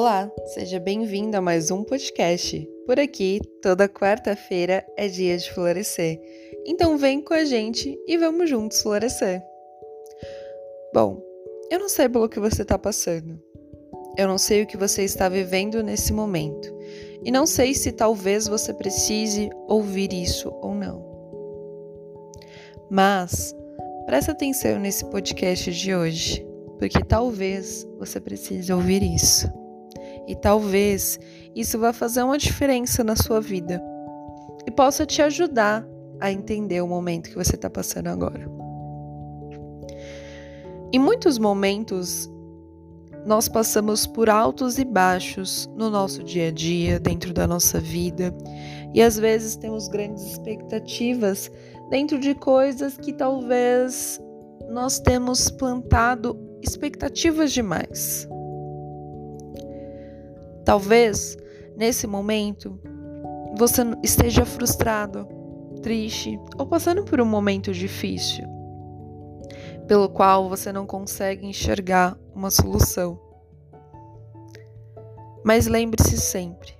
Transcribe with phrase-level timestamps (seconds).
[0.00, 2.64] Olá, seja bem-vindo a mais um podcast.
[2.86, 6.20] Por aqui, toda quarta-feira é dia de florescer.
[6.64, 9.42] Então vem com a gente e vamos juntos florescer.
[10.94, 11.20] Bom,
[11.68, 13.42] eu não sei pelo que você está passando.
[14.16, 16.72] Eu não sei o que você está vivendo nesse momento.
[17.24, 21.04] E não sei se talvez você precise ouvir isso ou não.
[22.88, 23.52] Mas
[24.06, 26.46] presta atenção nesse podcast de hoje
[26.78, 29.52] porque talvez você precise ouvir isso.
[30.28, 31.18] E talvez
[31.56, 33.82] isso vá fazer uma diferença na sua vida
[34.66, 35.84] e possa te ajudar
[36.20, 38.46] a entender o momento que você está passando agora.
[40.92, 42.30] Em muitos momentos,
[43.24, 48.34] nós passamos por altos e baixos no nosso dia a dia, dentro da nossa vida,
[48.92, 51.50] e às vezes temos grandes expectativas
[51.90, 54.20] dentro de coisas que talvez
[54.70, 58.27] nós temos plantado expectativas demais.
[60.68, 61.34] Talvez
[61.78, 62.78] nesse momento
[63.56, 65.26] você esteja frustrado,
[65.82, 68.44] triste ou passando por um momento difícil,
[69.86, 73.18] pelo qual você não consegue enxergar uma solução.
[75.42, 76.74] Mas lembre-se sempre: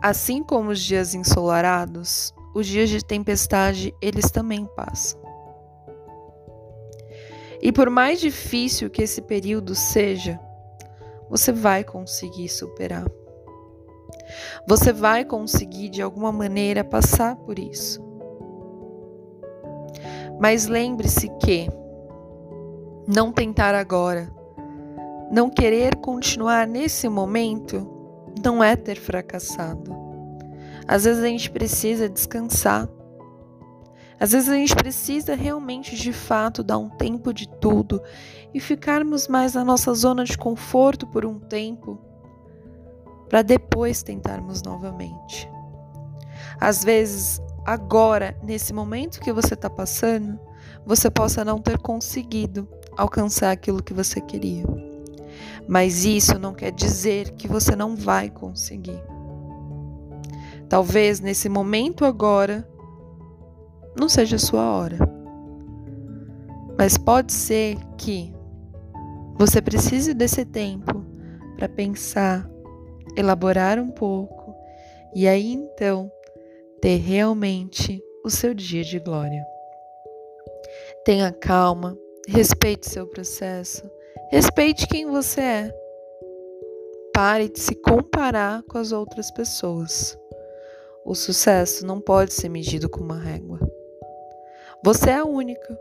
[0.00, 5.20] assim como os dias ensolarados, os dias de tempestade eles também passam.
[7.60, 10.40] E por mais difícil que esse período seja,
[11.28, 13.06] você vai conseguir superar.
[14.66, 18.04] Você vai conseguir de alguma maneira passar por isso.
[20.40, 21.68] Mas lembre-se que
[23.06, 24.30] não tentar agora,
[25.30, 27.88] não querer continuar nesse momento,
[28.44, 29.94] não é ter fracassado.
[30.86, 32.88] Às vezes a gente precisa descansar.
[34.18, 38.00] Às vezes a gente precisa realmente de fato dar um tempo de tudo
[38.54, 41.98] e ficarmos mais na nossa zona de conforto por um tempo
[43.28, 45.50] para depois tentarmos novamente.
[46.58, 50.38] Às vezes, agora, nesse momento que você está passando,
[50.86, 54.64] você possa não ter conseguido alcançar aquilo que você queria.
[55.68, 59.02] Mas isso não quer dizer que você não vai conseguir.
[60.68, 62.66] Talvez nesse momento agora
[63.98, 64.98] não seja a sua hora.
[66.78, 68.34] Mas pode ser que
[69.38, 71.04] você precise desse tempo
[71.56, 72.48] para pensar,
[73.16, 74.54] elaborar um pouco
[75.14, 76.10] e aí então
[76.80, 79.44] ter realmente o seu dia de glória.
[81.04, 81.96] Tenha calma,
[82.28, 83.82] respeite seu processo,
[84.30, 85.74] respeite quem você é.
[87.14, 90.18] Pare de se comparar com as outras pessoas.
[91.04, 93.60] O sucesso não pode ser medido com uma régua.
[94.84, 95.78] Você é única.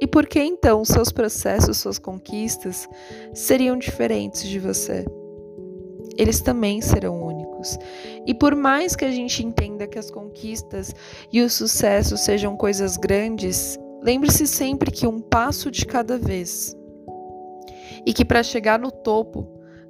[0.00, 2.88] E por que então seus processos, suas conquistas
[3.34, 5.04] seriam diferentes de você?
[6.16, 7.78] Eles também serão únicos.
[8.26, 10.94] E por mais que a gente entenda que as conquistas
[11.32, 16.74] e o sucesso sejam coisas grandes, lembre-se sempre que um passo de cada vez.
[18.04, 19.46] E que para chegar no topo,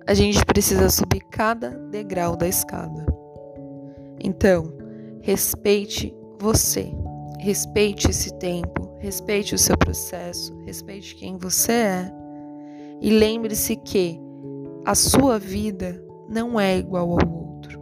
[0.07, 3.07] a gente precisa subir cada degrau da escada.
[4.23, 4.73] Então,
[5.21, 6.93] respeite você.
[7.41, 12.13] Respeite esse tempo, respeite o seu processo, respeite quem você é
[13.01, 14.21] e lembre-se que
[14.85, 17.81] a sua vida não é igual ao outro.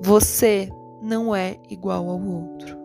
[0.00, 0.68] Você
[1.02, 2.78] não é igual ao outro.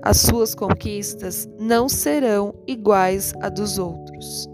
[0.00, 4.48] As suas conquistas não serão iguais a dos outros.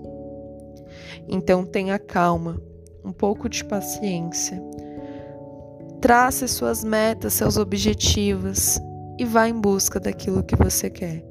[1.29, 2.59] Então tenha calma,
[3.05, 4.59] um pouco de paciência.
[6.01, 8.81] Trace suas metas, seus objetivos
[9.19, 11.25] e vá em busca daquilo que você quer.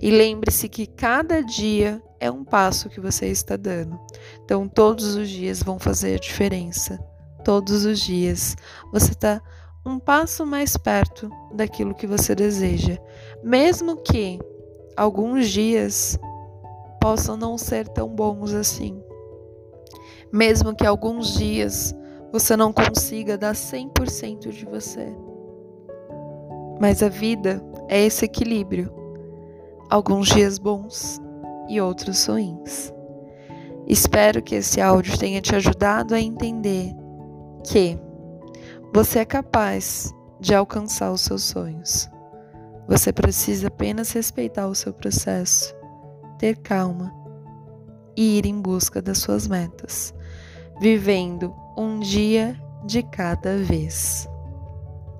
[0.00, 3.98] E lembre-se que cada dia é um passo que você está dando.
[4.44, 6.98] Então, todos os dias vão fazer diferença.
[7.44, 8.56] Todos os dias
[8.92, 9.40] você está
[9.84, 12.98] um passo mais perto daquilo que você deseja.
[13.42, 14.38] Mesmo que
[14.96, 16.18] alguns dias
[17.00, 19.02] possam não ser tão bons assim.
[20.32, 21.94] Mesmo que alguns dias
[22.30, 25.14] você não consiga dar 100% de você.
[26.80, 28.92] Mas a vida é esse equilíbrio.
[29.90, 31.20] Alguns dias bons
[31.68, 32.92] e outros ruins.
[33.86, 36.94] Espero que esse áudio tenha te ajudado a entender
[37.64, 37.98] que
[38.92, 42.08] você é capaz de alcançar os seus sonhos.
[42.86, 45.74] Você precisa apenas respeitar o seu processo,
[46.38, 47.12] ter calma
[48.16, 50.14] e ir em busca das suas metas,
[50.80, 54.28] vivendo um dia de cada vez.